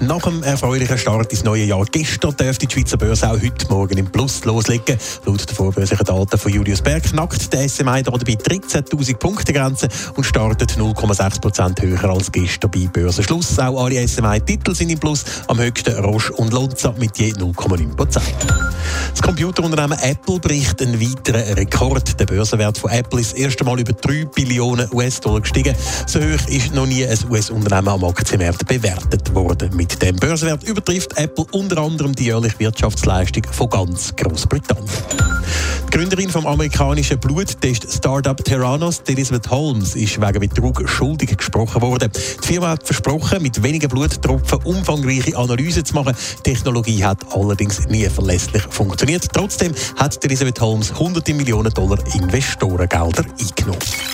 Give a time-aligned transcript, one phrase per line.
[0.00, 3.98] Nach dem erfreulichen Start ins neue Jahr gestern dürfte die Schweizer Börse auch heute Morgen
[3.98, 4.96] im Plus loslegen.
[5.26, 10.22] Laut den vorbörslichen Daten von Julius Berg knackt der SMI dabei 13.000 Punkte Grenze und
[10.22, 13.58] startet 0,6 Prozent höher als gestern bei Börsenschluss.
[13.58, 18.36] Auch alle SMI-Titel sind im Plus, am höchsten Roche und Lonza mit je 0,9 Prozent.
[19.10, 22.18] Das Computerunternehmen Apple bricht einen weiteren Rekord.
[22.20, 25.74] Der Börsenwert von Apple ist das erste Mal über 3 Billionen US-Dollar gestiegen.
[26.06, 29.74] So hoch ist noch nie ein US-Unternehmen am Aktienmarkt bewertet worden.
[29.74, 34.88] Mit dem Börsenwert übertrifft Apple unter anderem die jährliche Wirtschaftsleistung von ganz Großbritannien.
[35.86, 42.10] Die Gründerin vom amerikanischen Bluttest-Startup Terranos, Elizabeth Holmes, ist wegen Betrug schuldig gesprochen worden.
[42.12, 46.14] Die Firma hat versprochen, mit wenigen Bluttropfen umfangreiche Analysen zu machen.
[46.38, 49.26] Die Technologie hat allerdings nie verlässlich funktioniert.
[49.32, 54.07] Trotzdem hat Elizabeth Holmes hunderte Millionen Dollar Investorengelder eingenommen.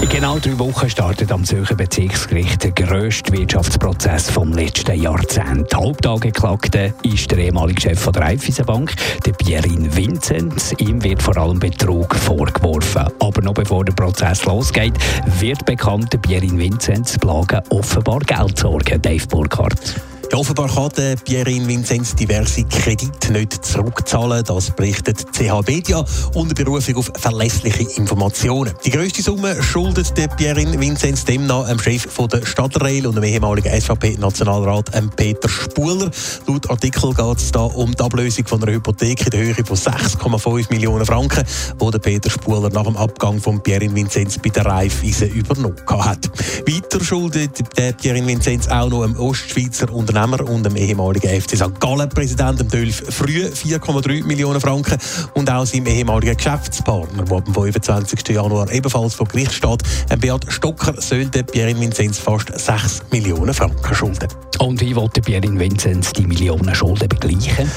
[0.00, 5.74] In genau drei Wochen startet am Zürcher Bezirksgericht der grösste Wirtschaftsprozess vom letzten Jahrzehnt.
[5.74, 8.94] Hauptangeklagte ist der ehemalige Chef von der Raiffeisenbank,
[9.26, 10.74] der Pierin Vincent.
[10.78, 13.08] Ihm wird vor allem Betrug vorgeworfen.
[13.20, 14.94] Aber noch bevor der Prozess losgeht,
[15.38, 19.02] wird bekannt, der Pierin Vincent plagen offenbar Geldsorgen.
[19.02, 20.00] Dave Burkhardt.
[20.32, 24.44] Ja, offenbar kann der Pierin Vinzenz diverse Kredite nicht zurückzahlen.
[24.44, 28.72] Das berichtet CH Media unter Berufung auf verlässliche Informationen.
[28.84, 33.24] Die grösste Summe schuldet der Pierin Vinzenz demnach dem Chef von der Stadtrail und dem
[33.24, 36.12] ehemaligen SVP-Nationalrat Peter Spuler.
[36.46, 39.76] Laut Artikel geht es da um die Ablösung von einer Hypothek in der Höhe von
[39.76, 41.42] 6,5 Millionen Franken,
[41.80, 46.30] wo der Peter Spuler nach dem Abgang von Pierin Vinzenz bei der Raiffeisen übernommen hat.
[46.68, 51.56] Weiter schuldet der Pierin Vinzenz auch noch einem Ostschweizer Unternehmen Unternehmer und dem ehemaligen FC
[51.56, 51.80] St.
[51.80, 54.98] Gallen-Präsident Dölf Früh 4,3 Millionen Franken
[55.34, 58.28] und auch seinem ehemaligen Geschäftspartner, der am 25.
[58.28, 59.82] Januar ebenfalls vor Gericht steht.
[60.20, 64.28] Beat Stocker sollte Pierin Vinzenz fast 6 Millionen Franken schulden.
[64.58, 67.70] Und wie wollte Pierin Vinzenz die Millionen Schulden begleichen?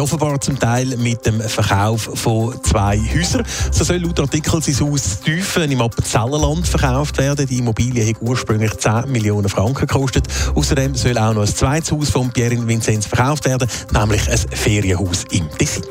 [0.00, 3.44] Offenbar zum Teil mit dem Verkauf von zwei Häusern.
[3.72, 7.46] So soll laut Artikel sein Haus Tiefen im Appenzellerland verkauft werden.
[7.46, 10.26] Die Immobilie hat ursprünglich 10 Millionen Franken gekostet.
[10.54, 15.24] Außerdem soll auch noch ein zweites Haus von Pierre Vinzenz verkauft werden, nämlich ein Ferienhaus
[15.32, 15.84] im Tessin.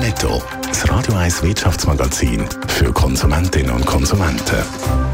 [0.00, 5.13] Netto, das Radio 1 Wirtschaftsmagazin für Konsumentinnen und Konsumenten.